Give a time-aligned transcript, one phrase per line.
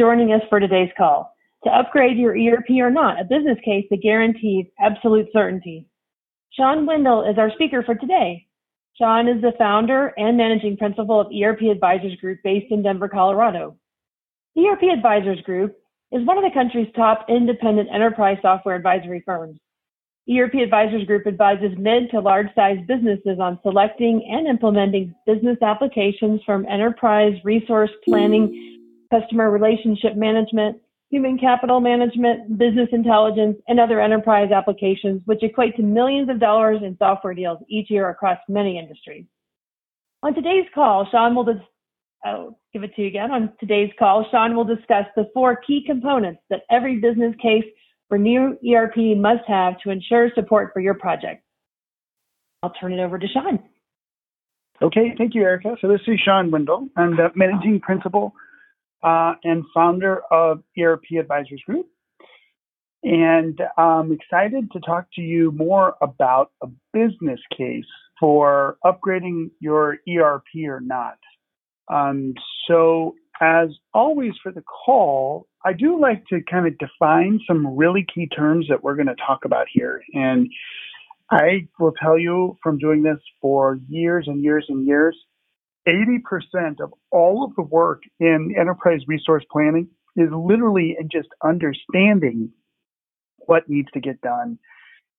[0.00, 1.30] joining us for today's call.
[1.64, 5.86] To upgrade your ERP or not, a business case that guarantees absolute certainty.
[6.54, 8.46] Shawn Windle is our speaker for today.
[8.96, 13.76] Shawn is the founder and managing principal of ERP Advisors Group based in Denver, Colorado.
[14.56, 15.76] ERP Advisors Group
[16.12, 19.58] is one of the country's top independent enterprise software advisory firms.
[20.30, 26.40] ERP Advisors Group advises mid to large sized businesses on selecting and implementing business applications
[26.46, 28.79] from enterprise resource planning,
[29.10, 30.78] customer relationship management,
[31.10, 36.78] human capital management, business intelligence, and other enterprise applications, which equate to millions of dollars
[36.82, 39.24] in software deals each year across many industries.
[40.22, 41.56] On today's call, Shawn will dis-
[42.24, 43.30] I'll give it to you again.
[43.30, 47.64] On today's call, Shawn will discuss the four key components that every business case
[48.08, 51.42] for new ERP must have to ensure support for your project.
[52.62, 53.58] I'll turn it over to Shawn.
[54.82, 55.76] Okay, thank you, Erica.
[55.80, 56.88] So this is Shawn Windle.
[56.96, 58.34] I'm the managing principal
[59.02, 61.86] uh, and founder of ERP Advisors Group.
[63.02, 67.84] And I'm excited to talk to you more about a business case
[68.18, 71.16] for upgrading your ERP or not.
[71.90, 72.34] Um,
[72.68, 78.06] so, as always for the call, I do like to kind of define some really
[78.14, 80.02] key terms that we're going to talk about here.
[80.12, 80.50] And
[81.30, 85.16] I will tell you from doing this for years and years and years,
[85.88, 92.50] 80% of all of the work in enterprise resource planning is literally in just understanding
[93.38, 94.58] what needs to get done,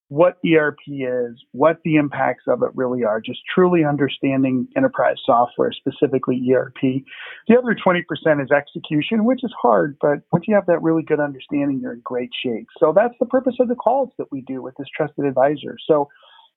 [0.09, 5.72] what ERP is, what the impacts of it really are, just truly understanding enterprise software,
[5.72, 7.03] specifically ERP.
[7.48, 8.03] The other 20%
[8.44, 12.02] is execution, which is hard, but once you have that really good understanding, you're in
[12.03, 12.68] great shape.
[12.78, 15.78] So that's the purpose of the calls that we do with this trusted advisor.
[15.88, 16.09] So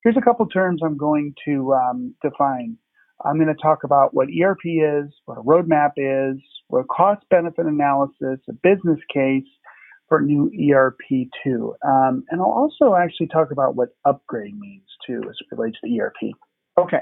[0.03, 2.77] here's a couple terms I'm going to um, define.
[3.25, 7.23] I'm going to talk about what ERP is, what a roadmap is, what a cost
[7.29, 9.47] benefit analysis, a business case
[10.07, 11.75] for new ERP too.
[11.85, 15.99] Um, and I'll also actually talk about what upgrade means too as it relates to
[15.99, 16.35] ERP.
[16.77, 17.01] Okay.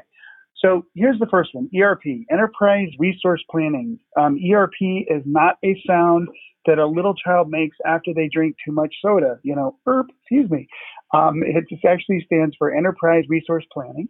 [0.64, 4.00] So here's the first one, ERP, Enterprise Resource Planning.
[4.18, 6.30] Um, ERP is not a sound
[6.66, 9.40] that a little child makes after they drink too much soda.
[9.44, 10.68] You know, ERP, excuse me.
[11.14, 14.08] Um, it actually stands for Enterprise Resource Planning.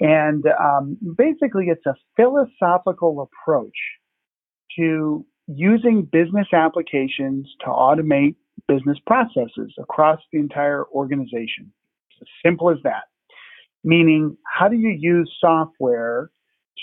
[0.00, 3.76] And um, basically, it's a philosophical approach
[4.76, 8.36] to using business applications to automate
[8.68, 11.72] business processes across the entire organization.
[12.10, 13.04] It's as simple as that.
[13.82, 16.30] Meaning, how do you use software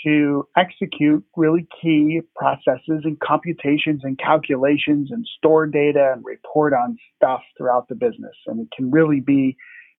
[0.04, 6.98] to execute really key processes and computations and calculations and store data and report on
[7.16, 8.34] stuff throughout the business?
[8.46, 9.56] And it can really be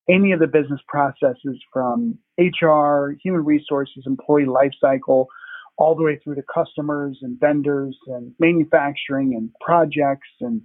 [0.10, 5.26] any of the business processes from HR, human resources, employee lifecycle,
[5.78, 10.62] all the way through to customers and vendors and manufacturing and projects and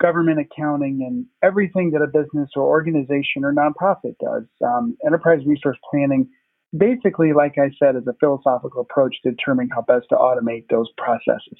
[0.00, 4.44] government accounting and everything that a business or organization or nonprofit does.
[4.64, 6.28] Um, enterprise resource planning,
[6.76, 10.88] basically, like I said, is a philosophical approach to determining how best to automate those
[10.96, 11.58] processes.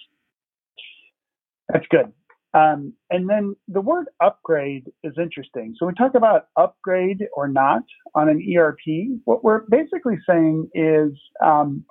[1.69, 2.13] That's good.
[2.55, 5.75] Um, and then the word upgrade is interesting.
[5.77, 7.83] So we talk about upgrade or not
[8.15, 9.21] on an ERP.
[9.25, 11.11] What we're basically saying is
[11.45, 11.85] um,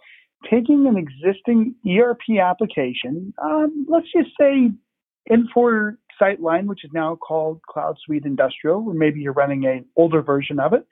[0.50, 4.72] taking an existing ERP application, um, let's just say
[5.30, 10.60] Infor SyteLine, which is now called CloudSuite Industrial, or maybe you're running an older version
[10.60, 10.86] of it,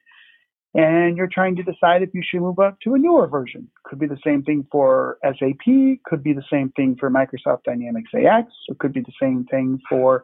[0.73, 3.69] and you're trying to decide if you should move up to a newer version.
[3.83, 8.11] Could be the same thing for SAP, could be the same thing for Microsoft Dynamics
[8.15, 10.23] AX, or could be the same thing for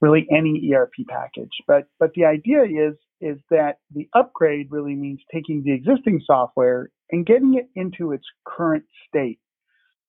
[0.00, 1.52] really any ERP package.
[1.66, 6.90] But but the idea is is that the upgrade really means taking the existing software
[7.10, 9.38] and getting it into its current state.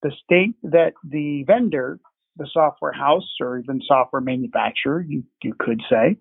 [0.03, 1.99] The state that the vendor,
[2.35, 6.17] the software house or even software manufacturer, you, you could say,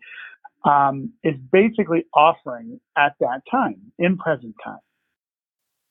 [0.67, 4.79] um, is basically offering at that time, in present time.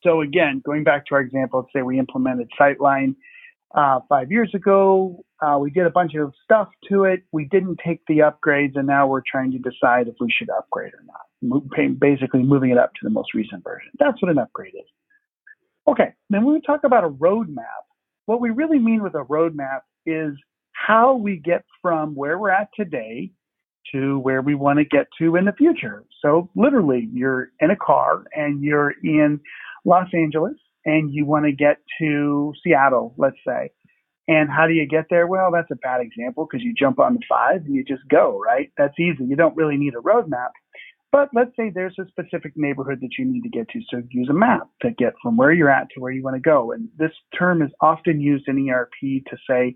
[0.03, 3.16] So again, going back to our example, let's say we implemented SyteLine
[3.74, 5.24] uh, five years ago.
[5.41, 7.23] Uh, we did a bunch of stuff to it.
[7.32, 10.94] We didn't take the upgrades, and now we're trying to decide if we should upgrade
[10.94, 12.00] or not.
[12.00, 13.91] basically, moving it up to the most recent version.
[13.97, 14.90] That's what an upgrade is.
[15.88, 17.85] Okay, then when we talk about a roadmap,
[18.26, 20.34] what we really mean with a roadmap is
[20.72, 23.32] how we get from where we're at today
[23.93, 26.03] to where we want to get to in the future.
[26.22, 29.40] So literally, you're in a car and you're in
[29.85, 30.55] Los Angeles
[30.85, 33.72] and you want to get to Seattle, let's say.
[34.28, 35.28] And how do you get there?
[35.28, 38.40] Well, that's a bad example because you jump on the five and you just go,
[38.43, 38.72] right?
[38.78, 39.23] That's easy.
[39.23, 40.49] You don't really need a roadmap.
[41.11, 43.79] But let's say there's a specific neighborhood that you need to get to.
[43.90, 46.41] So use a map to get from where you're at to where you want to
[46.41, 46.72] go.
[46.72, 49.76] And this term is often used in ERP to say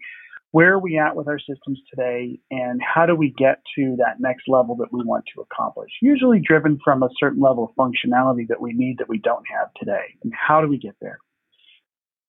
[0.52, 4.20] where are we at with our systems today and how do we get to that
[4.20, 5.92] next level that we want to accomplish?
[6.02, 9.70] Usually driven from a certain level of functionality that we need that we don't have
[9.78, 10.16] today.
[10.24, 11.20] And how do we get there?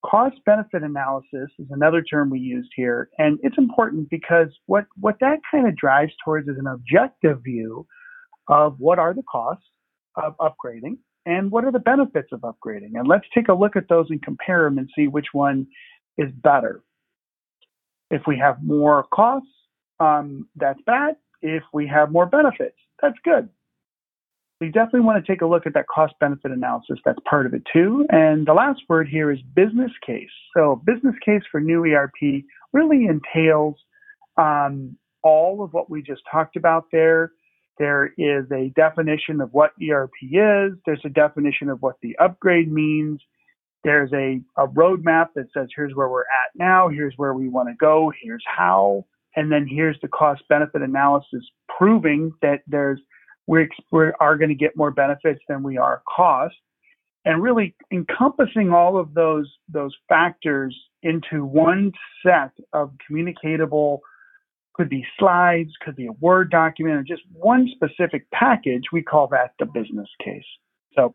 [0.05, 5.17] Cost benefit analysis is another term we used here, and it's important because what, what
[5.21, 7.87] that kind of drives towards is an objective view
[8.49, 9.65] of what are the costs
[10.17, 10.97] of upgrading
[11.27, 12.93] and what are the benefits of upgrading.
[12.95, 15.67] And let's take a look at those and compare them and see which one
[16.17, 16.83] is better.
[18.11, 19.49] If we have more costs,
[20.01, 21.17] um, that's bad.
[21.43, 23.49] If we have more benefits, that's good.
[24.61, 26.99] We definitely want to take a look at that cost benefit analysis.
[27.05, 28.05] That's part of it too.
[28.11, 30.29] And the last word here is business case.
[30.55, 33.77] So, business case for new ERP really entails
[34.37, 37.33] um, all of what we just talked about there.
[37.79, 40.73] There is a definition of what ERP is.
[40.85, 43.21] There's a definition of what the upgrade means.
[43.85, 47.69] There's a, a roadmap that says here's where we're at now, here's where we want
[47.69, 49.06] to go, here's how,
[49.37, 51.44] and then here's the cost benefit analysis
[51.79, 53.00] proving that there's
[53.47, 53.67] we
[54.21, 56.55] are going to get more benefits than we are cost,
[57.25, 61.93] and really encompassing all of those those factors into one
[62.25, 64.00] set of communicatable
[64.75, 68.85] could be slides, could be a Word document, or just one specific package.
[68.93, 70.44] We call that the business case.
[70.94, 71.15] So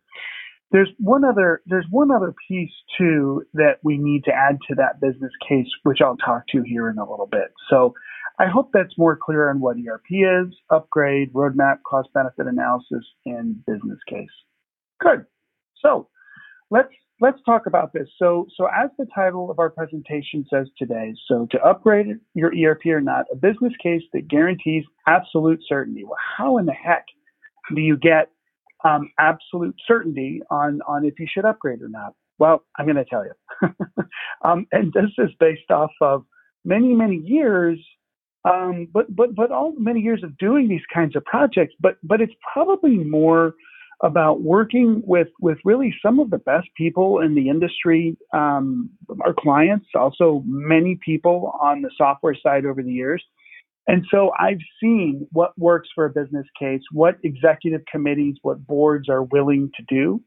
[0.71, 4.99] there's one other there's one other piece too that we need to add to that
[4.99, 7.53] business case, which I'll talk to here in a little bit.
[7.69, 7.93] So
[8.39, 13.65] I hope that's more clear on what ERP is, upgrade, roadmap, cost benefit analysis, and
[13.65, 14.27] business case.
[14.99, 15.25] Good.
[15.81, 16.09] So
[16.71, 16.89] let's
[17.21, 18.07] let's talk about this.
[18.17, 22.87] So so as the title of our presentation says today, so to upgrade your ERP
[22.87, 26.03] or not, a business case that guarantees absolute certainty.
[26.03, 27.05] Well, how in the heck
[27.73, 28.29] do you get
[28.85, 32.13] um, absolute certainty on, on if you should upgrade or not?
[32.37, 33.69] Well, I'm going to tell you.
[34.43, 36.23] um, and this is based off of
[36.63, 37.79] many, many years,
[38.43, 42.21] um, but, but, but all many years of doing these kinds of projects, but, but
[42.21, 43.55] it's probably more
[44.03, 48.89] about working with, with really some of the best people in the industry, um,
[49.21, 53.23] our clients, also many people on the software side over the years
[53.87, 59.09] and so I've seen what works for a business case, what executive committees, what boards
[59.09, 60.21] are willing to do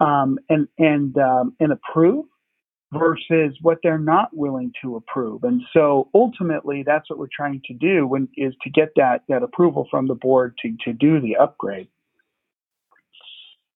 [0.00, 2.26] um, and and um, and approve
[2.92, 5.42] versus what they're not willing to approve.
[5.42, 9.42] And so ultimately, that's what we're trying to do when, is to get that that
[9.42, 11.88] approval from the board to to do the upgrade.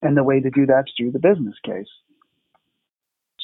[0.00, 1.88] And the way to do that's through the business case.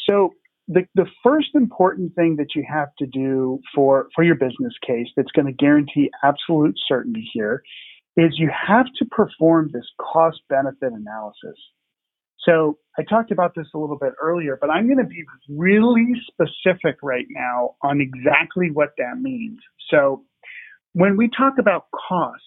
[0.09, 0.35] So
[0.69, 5.09] the, the first important thing that you have to do for, for your business case
[5.17, 7.63] that's going to guarantee absolute certainty here
[8.17, 11.59] is you have to perform this cost benefit analysis.
[12.47, 16.13] So I talked about this a little bit earlier, but I'm going to be really
[16.31, 19.59] specific right now on exactly what that means.
[19.91, 20.25] So
[20.93, 22.47] when we talk about costs,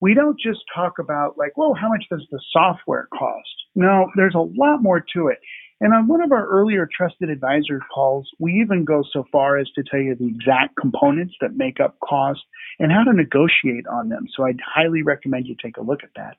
[0.00, 3.48] we don't just talk about like, well, how much does the software cost?
[3.74, 5.38] No, there's a lot more to it.
[5.82, 9.68] And on one of our earlier trusted advisor calls, we even go so far as
[9.74, 12.38] to tell you the exact components that make up cost
[12.78, 14.26] and how to negotiate on them.
[14.32, 16.36] So I'd highly recommend you take a look at that.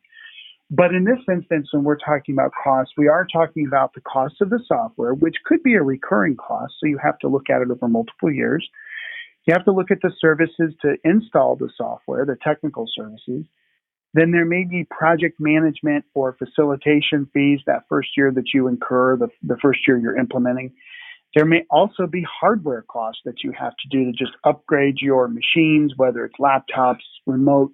[0.71, 4.35] But in this instance, when we're talking about cost, we are talking about the cost
[4.39, 6.75] of the software, which could be a recurring cost.
[6.79, 8.65] So you have to look at it over multiple years.
[9.45, 13.45] You have to look at the services to install the software, the technical services.
[14.13, 19.17] Then there may be project management or facilitation fees that first year that you incur,
[19.17, 20.73] the, the first year you're implementing.
[21.35, 25.27] There may also be hardware costs that you have to do to just upgrade your
[25.27, 27.71] machines, whether it's laptops, remote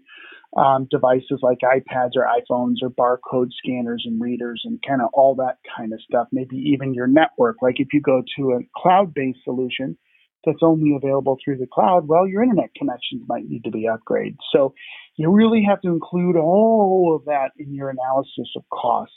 [0.55, 5.36] um, devices like iPads or iPhones or barcode scanners and readers and kind of all
[5.36, 6.27] that kind of stuff.
[6.31, 7.58] Maybe even your network.
[7.62, 9.98] Like if you go to a cloud based solution,
[10.46, 14.38] that's only available through the cloud, well, your internet connections might need to be upgraded.
[14.53, 14.74] So
[15.17, 19.15] you really have to include all of that in your analysis of costs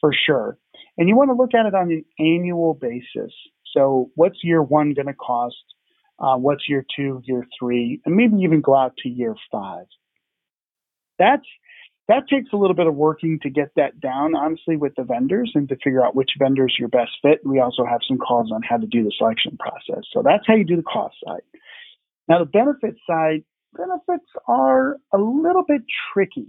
[0.00, 0.58] for sure.
[0.98, 3.32] And you want to look at it on an annual basis.
[3.74, 5.56] So what's year one going to cost?
[6.18, 9.86] Uh, what's year two, year three, and maybe even go out to year five.
[11.18, 11.46] That's
[12.08, 15.52] that takes a little bit of working to get that down, honestly, with the vendors
[15.54, 17.40] and to figure out which vendors your best fit.
[17.44, 20.04] We also have some calls on how to do the selection process.
[20.12, 21.42] So that's how you do the cost side.
[22.28, 23.44] Now, the benefit side,
[23.76, 26.48] benefits are a little bit tricky.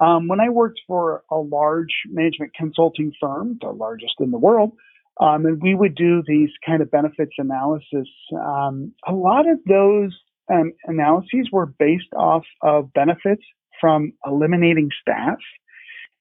[0.00, 4.72] Um, when I worked for a large management consulting firm, the largest in the world,
[5.20, 10.18] um, and we would do these kind of benefits analysis, um, a lot of those
[10.50, 13.42] um, analyses were based off of benefits
[13.80, 15.38] from eliminating staff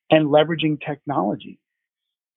[0.10, 1.60] and leveraging technology.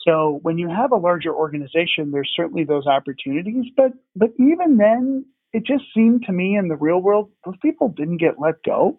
[0.06, 5.24] So when you have a larger organization, there's certainly those opportunities, but but even then,
[5.52, 8.98] it just seemed to me in the real world, those people didn't get let go.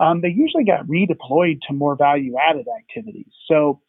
[0.00, 3.30] Um, they usually got redeployed to more value added activities.
[3.46, 3.80] So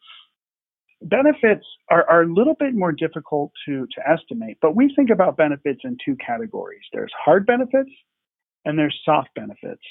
[1.02, 5.36] benefits are, are a little bit more difficult to, to estimate, but we think about
[5.36, 6.82] benefits in two categories.
[6.92, 7.90] There's hard benefits
[8.64, 9.82] and there's soft benefits.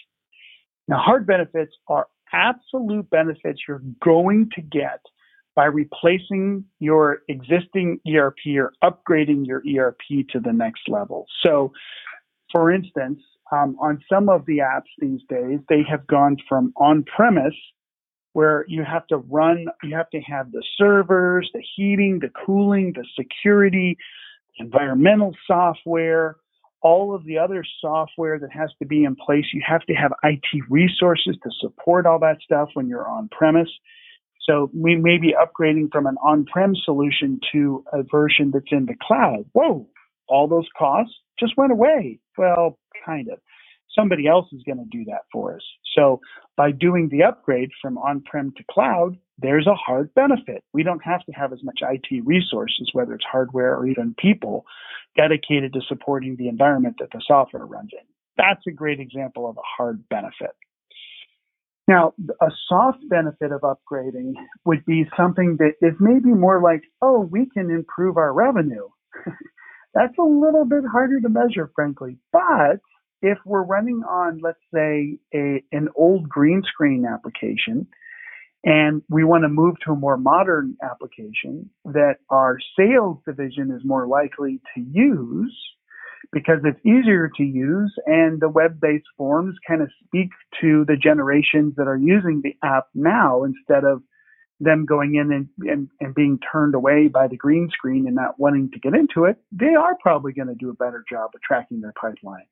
[0.88, 5.00] Now, hard benefits are absolute benefits you're going to get
[5.56, 11.26] by replacing your existing ERP or upgrading your ERP to the next level.
[11.44, 11.72] So,
[12.52, 13.20] for instance,
[13.52, 17.54] um, on some of the apps these days, they have gone from on premise,
[18.34, 22.94] where you have to run, you have to have the servers, the heating, the cooling,
[22.96, 23.96] the security,
[24.58, 26.38] environmental software,
[26.84, 29.46] all of the other software that has to be in place.
[29.54, 33.70] You have to have IT resources to support all that stuff when you're on premise.
[34.42, 38.96] So we may be upgrading from an on-prem solution to a version that's in the
[39.02, 39.46] cloud.
[39.54, 39.88] Whoa,
[40.28, 42.20] all those costs just went away.
[42.38, 43.40] Well, kind of.
[43.98, 45.62] Somebody else is going to do that for us.
[45.96, 46.20] So
[46.58, 50.64] by doing the upgrade from on-prem to cloud, there's a hard benefit.
[50.74, 54.66] We don't have to have as much IT resources, whether it's hardware or even people,
[55.16, 58.06] dedicated to supporting the environment that the software runs in.
[58.38, 60.52] That's a great example of a hard benefit.
[61.88, 64.34] Now, a soft benefit of upgrading
[64.66, 68.88] would be something that is maybe more like, oh, we can improve our revenue.
[69.94, 72.18] That's a little bit harder to measure, frankly.
[72.32, 72.80] But
[73.22, 77.88] if we're running on, let's say, a, an old green screen application,
[78.64, 83.82] and we want to move to a more modern application that our sales division is
[83.84, 85.56] more likely to use,
[86.32, 90.30] because it's easier to use and the web-based forms kind of speak
[90.62, 94.02] to the generations that are using the app now instead of
[94.60, 98.40] them going in and, and, and being turned away by the green screen and not
[98.40, 101.42] wanting to get into it, they are probably going to do a better job of
[101.42, 102.46] tracking their pipeline.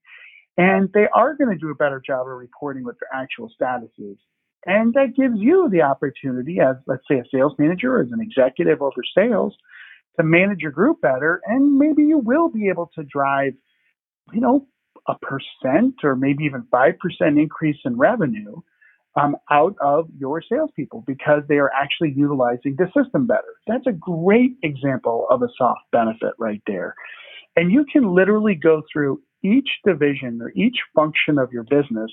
[0.58, 3.92] And they are going to do a better job of reporting what their actual status
[3.98, 4.18] is.
[4.66, 8.22] And that gives you the opportunity as, let's say, a sales manager or as an
[8.22, 9.56] executive over sales
[10.18, 11.42] to manage your group better.
[11.46, 13.54] And maybe you will be able to drive
[14.34, 14.68] you know,
[15.08, 18.56] a percent or maybe even 5% increase in revenue
[19.20, 23.56] um, out of your salespeople because they are actually utilizing the system better.
[23.68, 26.96] That's a great example of a soft benefit right there.
[27.56, 32.12] And you can literally go through each division or each function of your business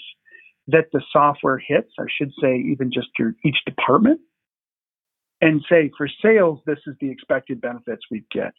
[0.69, 4.21] that the software hits, I should say, even just your each department,
[5.41, 8.53] and say for sales, this is the expected benefits we get.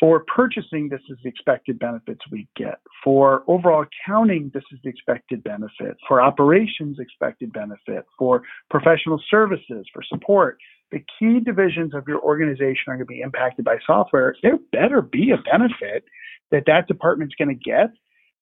[0.00, 2.80] For purchasing, this is the expected benefits we get.
[3.02, 5.96] For overall accounting, this is the expected benefit.
[6.08, 8.04] For operations, expected benefit.
[8.18, 10.58] For professional services, for support,
[10.92, 14.36] the key divisions of your organization are going to be impacted by software.
[14.42, 16.04] There better be a benefit
[16.50, 17.90] that that department's going to get.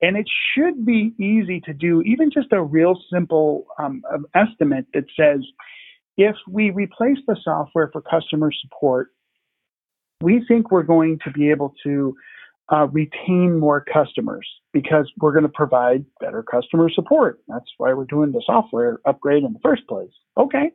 [0.02, 4.02] And it should be easy to do, even just a real simple um,
[4.34, 5.40] estimate that says,
[6.16, 9.10] if we replace the software for customer support,
[10.20, 12.14] we think we're going to be able to
[12.72, 17.40] uh, retain more customers because we're going to provide better customer support.
[17.48, 20.10] That's why we're doing the software upgrade in the first place.
[20.36, 20.72] Okay.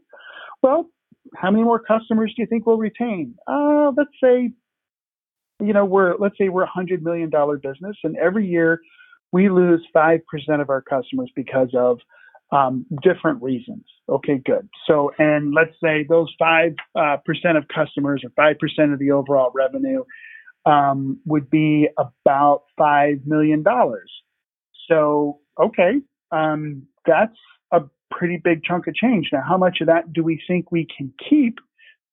[0.63, 0.89] Well,
[1.35, 3.35] how many more customers do you think we'll retain?
[3.47, 4.51] Uh, let's say,
[5.59, 8.79] you know, we're, let's say we're a hundred million dollar business and every year
[9.31, 10.21] we lose 5%
[10.61, 11.99] of our customers because of
[12.51, 13.83] um, different reasons.
[14.09, 14.69] Okay, good.
[14.87, 19.11] So, and let's say those five uh, percent of customers or five percent of the
[19.11, 20.03] overall revenue
[20.65, 24.11] um, would be about five million dollars.
[24.89, 25.95] So, okay,
[26.31, 27.37] um, that's
[27.71, 27.81] a
[28.11, 29.29] pretty big chunk of change.
[29.33, 31.59] Now, how much of that do we think we can keep?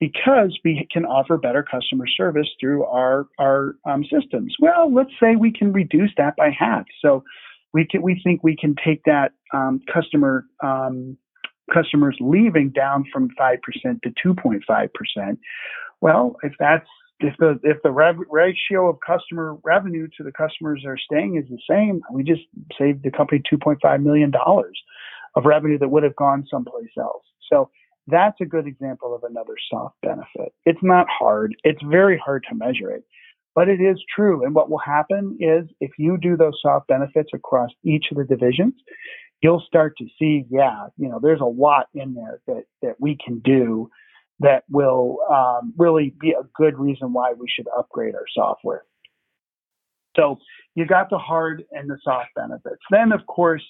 [0.00, 4.54] Because we can offer better customer service through our our um, systems.
[4.58, 6.84] Well, let's say we can reduce that by half.
[7.00, 7.22] So
[7.72, 11.16] we can we think we can take that um, customer um,
[11.72, 15.38] customers leaving down from five percent to two point five percent.
[16.00, 16.88] Well, if that's
[17.20, 21.36] if the if the rev- ratio of customer revenue to the customers that are staying
[21.36, 22.42] is the same, we just
[22.78, 24.78] saved the company two point five million dollars
[25.36, 27.24] of revenue that would have gone someplace else.
[27.50, 27.70] So
[28.06, 30.52] that's a good example of another soft benefit.
[30.64, 31.56] It's not hard.
[31.64, 33.04] It's very hard to measure it.
[33.54, 34.44] But it is true.
[34.44, 38.24] And what will happen is if you do those soft benefits across each of the
[38.24, 38.74] divisions,
[39.42, 43.16] you'll start to see, yeah, you know, there's a lot in there that, that we
[43.24, 43.88] can do
[44.40, 48.84] that will um, really be a good reason why we should upgrade our software.
[50.16, 50.38] So
[50.74, 52.82] you got the hard and the soft benefits.
[52.90, 53.64] Then, of course,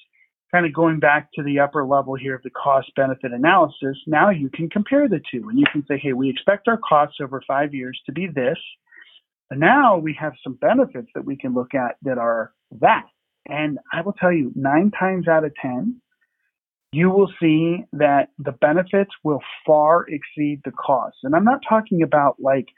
[0.54, 4.30] kind of going back to the upper level here of the cost benefit analysis, now
[4.30, 7.42] you can compare the two and you can say, hey, we expect our costs over
[7.44, 8.56] five years to be this.
[9.50, 13.02] And now we have some benefits that we can look at that are that.
[13.48, 16.00] And I will tell you, nine times out of 10,
[16.92, 21.18] you will see that the benefits will far exceed the costs.
[21.24, 22.68] And I'm not talking about like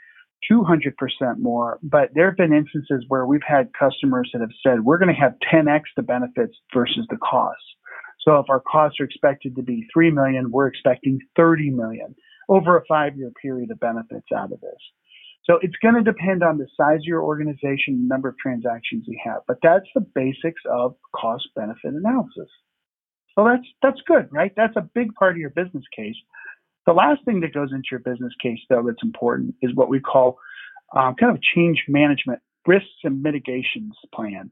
[0.51, 0.93] 200%
[1.39, 5.15] more, but there have been instances where we've had customers that have said, we're going
[5.15, 7.65] to have 10x the benefits versus the costs.
[8.21, 12.15] So if our costs are expected to be 3 million, we're expecting 30 million
[12.49, 14.81] over a five year period of benefits out of this.
[15.45, 19.05] So it's going to depend on the size of your organization, the number of transactions
[19.07, 22.49] you have, but that's the basics of cost benefit analysis.
[23.37, 24.53] So that's, that's good, right?
[24.57, 26.17] That's a big part of your business case.
[26.87, 30.01] The last thing that goes into your business case, though, that's important is what we
[30.01, 30.39] call
[30.97, 34.51] um, kind of change management risks and mitigations plan.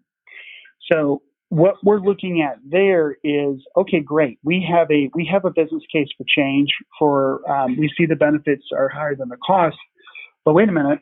[0.90, 4.38] So what we're looking at there is okay, great.
[4.42, 6.70] We have a we have a business case for change.
[6.98, 9.76] For um, we see the benefits are higher than the cost,
[10.44, 11.00] but wait a minute.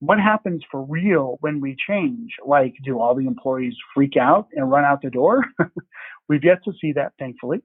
[0.00, 2.32] What happens for real when we change?
[2.44, 5.44] Like, do all the employees freak out and run out the door?
[6.28, 7.62] We've yet to see that, thankfully.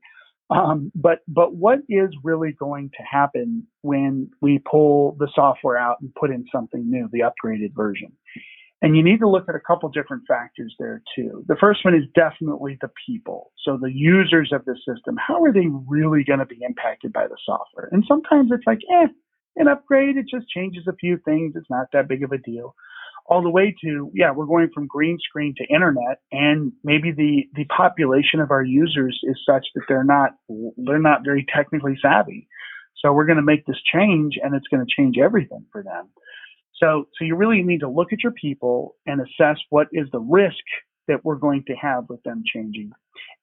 [0.49, 5.97] Um, but but what is really going to happen when we pull the software out
[6.01, 8.13] and put in something new, the upgraded version?
[8.81, 11.43] And you need to look at a couple different factors there too.
[11.47, 13.51] The first one is definitely the people.
[13.65, 17.27] So the users of the system, how are they really going to be impacted by
[17.27, 17.89] the software?
[17.91, 19.07] And sometimes it's like, eh,
[19.55, 21.53] an upgrade, it just changes a few things.
[21.55, 22.75] It's not that big of a deal
[23.27, 27.43] all the way to yeah we're going from green screen to internet and maybe the
[27.55, 30.31] the population of our users is such that they're not
[30.77, 32.47] they're not very technically savvy.
[33.03, 36.09] So we're going to make this change and it's going to change everything for them.
[36.81, 40.19] So so you really need to look at your people and assess what is the
[40.19, 40.55] risk
[41.07, 42.91] that we're going to have with them changing.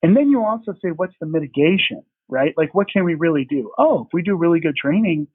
[0.03, 2.55] And then you also say what's the mitigation right?
[2.57, 3.71] Like what can we really do?
[3.77, 5.27] Oh if we do really good training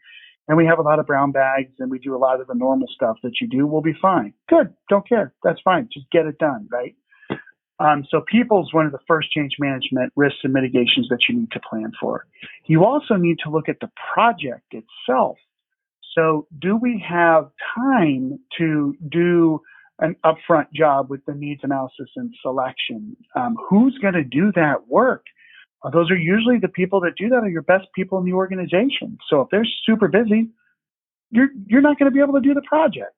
[0.49, 2.55] and we have a lot of brown bags and we do a lot of the
[2.55, 4.33] normal stuff that you do, we'll be fine.
[4.49, 4.73] Good.
[4.89, 5.31] Don't care.
[5.43, 5.87] That's fine.
[5.93, 6.95] Just get it done, right?
[7.79, 11.39] Um, so people is one of the first change management risks and mitigations that you
[11.39, 12.25] need to plan for.
[12.65, 15.37] You also need to look at the project itself.
[16.15, 19.61] So do we have time to do
[19.99, 23.15] an upfront job with the needs analysis and selection?
[23.35, 25.25] Um, who's going to do that work?
[25.83, 28.33] Uh, those are usually the people that do that are your best people in the
[28.33, 29.17] organization.
[29.29, 30.49] So if they're super busy,
[31.31, 33.13] you're you're not going to be able to do the project.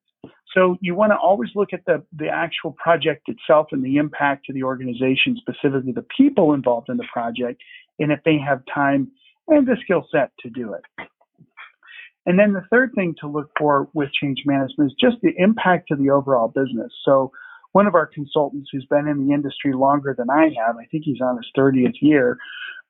[0.53, 4.45] So you want to always look at the the actual project itself and the impact
[4.47, 7.61] to the organization, specifically the people involved in the project,
[7.99, 9.11] and if they have time
[9.47, 11.07] and the skill set to do it.
[12.25, 15.87] And then the third thing to look for with change management is just the impact
[15.87, 16.91] to the overall business.
[17.03, 17.31] So
[17.71, 21.03] one of our consultants who's been in the industry longer than I have, I think
[21.05, 22.37] he's on his 30th year,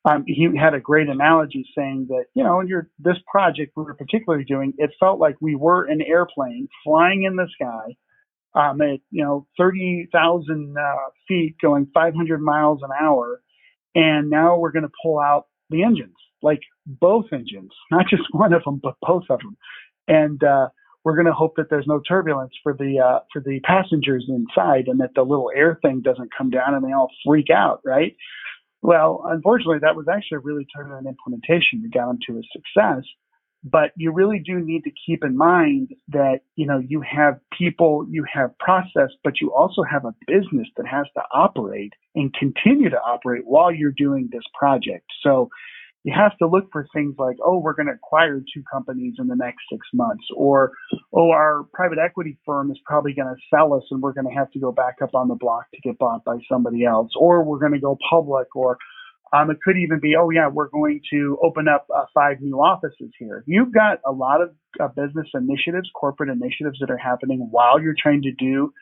[0.04, 3.84] um, he had a great analogy saying that, you know, in your, this project we
[3.84, 7.96] were particularly doing, it felt like we were an airplane flying in the sky
[8.56, 10.96] um, at, you know, 30,000 uh,
[11.28, 13.42] feet going 500 miles an hour.
[13.94, 18.54] And now we're going to pull out the engines, like both engines, not just one
[18.54, 19.58] of them, but both of them.
[20.08, 20.70] And, uh,
[21.04, 24.88] we're going to hope that there's no turbulence for the uh, for the passengers inside,
[24.88, 28.16] and that the little air thing doesn't come down and they all freak out, right?
[28.82, 33.04] Well, unfortunately, that was actually a really turbulent implementation that got them to a success.
[33.64, 38.08] But you really do need to keep in mind that you know you have people,
[38.10, 42.90] you have process, but you also have a business that has to operate and continue
[42.90, 45.06] to operate while you're doing this project.
[45.24, 45.50] So
[46.04, 49.28] you have to look for things like, oh, we're going to acquire two companies in
[49.28, 50.72] the next six months, or
[51.14, 54.34] oh, our private equity firm is probably going to sell us and we're going to
[54.34, 57.44] have to go back up on the block to get bought by somebody else, or
[57.44, 58.78] we're going to go public, or
[59.34, 62.58] um, it could even be, oh yeah, we're going to open up uh, five new
[62.58, 63.44] offices here.
[63.48, 67.96] You've got a lot of uh, business initiatives, corporate initiatives that are happening while you're
[68.02, 68.74] trying to do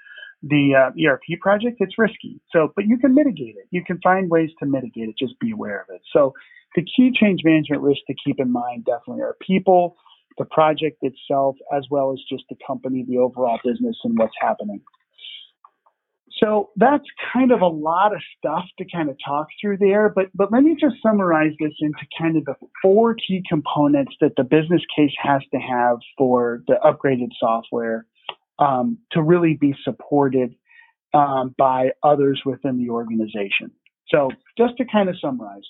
[0.42, 1.78] the uh, ERP project.
[1.80, 2.42] It's risky.
[2.52, 3.68] So, but you can mitigate it.
[3.72, 5.16] You can find ways to mitigate it.
[5.20, 6.02] Just be aware of it.
[6.14, 6.34] So
[6.76, 9.96] the key change management risks to keep in mind definitely are people,
[10.38, 14.82] the project itself, as well as just the company, the overall business, and what's happening.
[16.40, 17.04] So that's
[17.34, 20.64] kind of a lot of stuff to kind of talk through there, but but let
[20.64, 25.12] me just summarize this into kind of the four key components that the business case
[25.22, 28.06] has to have for the upgraded software
[28.60, 30.56] um, to really be supported
[31.14, 33.72] um, by others within the organization.
[34.10, 35.64] So just to kind of summarize,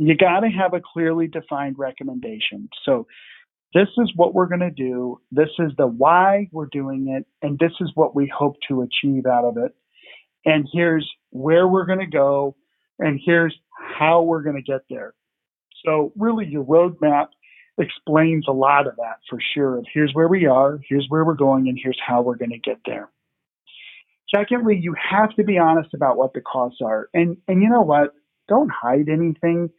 [0.00, 2.70] you got to have a clearly defined recommendation.
[2.86, 3.06] So
[3.74, 5.20] this is what we're going to do.
[5.30, 7.26] This is the why we're doing it.
[7.46, 9.74] And this is what we hope to achieve out of it.
[10.46, 12.56] And here's where we're going to go.
[12.98, 13.54] And here's
[13.98, 15.12] how we're going to get there.
[15.84, 17.28] So really your roadmap
[17.78, 19.82] explains a lot of that for sure.
[19.92, 22.78] Here's where we are, here's where we're going, and here's how we're going to get
[22.86, 23.10] there.
[24.34, 27.10] Secondly, you have to be honest about what the costs are.
[27.12, 28.14] And, and you know what?
[28.48, 29.70] Don't hide anything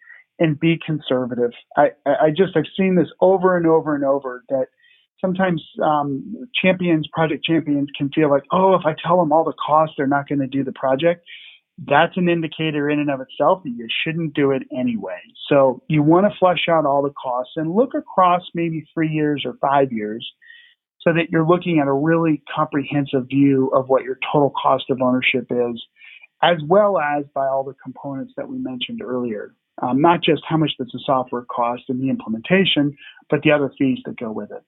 [0.42, 1.52] and be conservative.
[1.78, 4.66] I, I just, I've seen this over and over and over that
[5.22, 9.54] sometimes um, champions, project champions can feel like, oh, if I tell them all the
[9.54, 11.24] costs, they're not going to do the project.
[11.88, 15.20] That's an indicator in and of itself that you shouldn't do it anyway.
[15.48, 19.44] So you want to flesh out all the costs and look across maybe three years
[19.46, 20.28] or five years
[21.02, 25.02] so that you're looking at a really comprehensive view of what your total cost of
[25.04, 25.84] ownership is,
[26.42, 29.54] as well as by all the components that we mentioned earlier.
[29.82, 32.96] Um, not just how much does the software cost and the implementation,
[33.30, 34.64] but the other fees that go with it.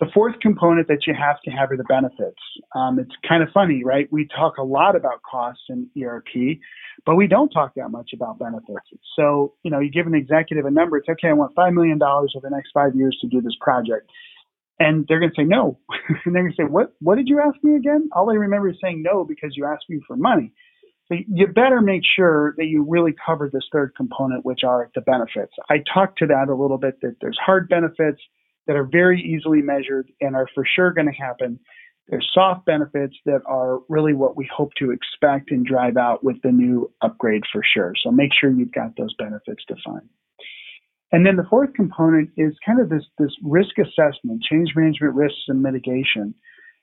[0.00, 2.40] The fourth component that you have to have are the benefits.
[2.74, 4.08] Um, it's kind of funny, right?
[4.10, 6.58] We talk a lot about costs in ERP,
[7.06, 8.88] but we don't talk that much about benefits.
[9.14, 12.02] So, you know, you give an executive a number, it's okay, I want $5 million
[12.02, 14.10] over the next five years to do this project.
[14.80, 15.78] And they're going to say no.
[16.24, 18.08] and they're going to say, what, what did you ask me again?
[18.12, 20.52] All I remember is saying no because you asked me for money.
[21.08, 25.02] So you better make sure that you really cover this third component, which are the
[25.02, 25.52] benefits.
[25.68, 28.20] I talked to that a little bit that there's hard benefits
[28.66, 31.60] that are very easily measured and are for sure going to happen.
[32.08, 36.36] There's soft benefits that are really what we hope to expect and drive out with
[36.42, 37.92] the new upgrade for sure.
[38.02, 40.08] So make sure you've got those benefits defined.
[41.12, 45.44] And then the fourth component is kind of this, this risk assessment, change management risks
[45.48, 46.34] and mitigation.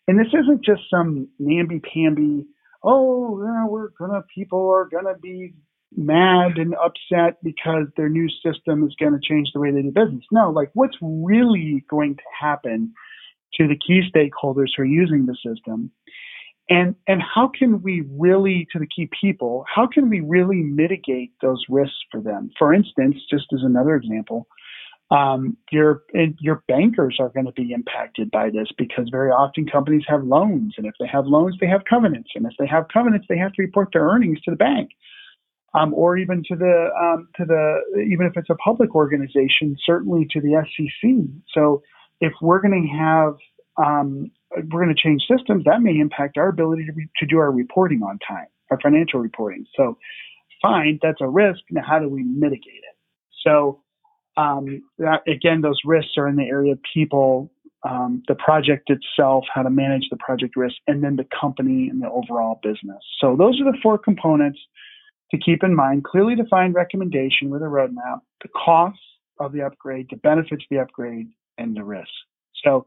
[0.07, 2.45] And this isn't just some namby-pamby,
[2.83, 5.53] oh, yeah, we're gonna, people are gonna be
[5.95, 10.23] mad and upset because their new system is to change the way they do business.
[10.31, 12.93] No, like what's really going to happen
[13.55, 15.91] to the key stakeholders who are using the system
[16.69, 21.31] and and how can we really to the key people how can we really mitigate
[21.41, 24.47] those risks for them for instance just as another example
[25.11, 26.03] um, your
[26.39, 30.75] your bankers are going to be impacted by this because very often companies have loans
[30.77, 33.53] and if they have loans they have covenants and if they have covenants they have
[33.53, 34.89] to report their earnings to the bank
[35.73, 40.25] um, or even to the um, to the even if it's a public organization certainly
[40.31, 41.11] to the SEC
[41.53, 41.83] so
[42.21, 43.35] if we're going to have
[43.77, 44.31] um,
[44.71, 47.51] we're going to change systems, that may impact our ability to, re- to do our
[47.51, 49.65] reporting on time, our financial reporting.
[49.75, 49.97] So,
[50.61, 51.61] fine, that's a risk.
[51.69, 52.95] Now, how do we mitigate it?
[53.45, 53.80] So,
[54.37, 57.51] um, that, again, those risks are in the area of people,
[57.87, 62.01] um, the project itself, how to manage the project risk, and then the company and
[62.01, 63.03] the overall business.
[63.19, 64.59] So, those are the four components
[65.31, 66.03] to keep in mind.
[66.03, 69.01] Clearly defined recommendation with a roadmap, the costs
[69.39, 72.09] of the upgrade, the benefits of the upgrade, and the risk.
[72.63, 72.85] So,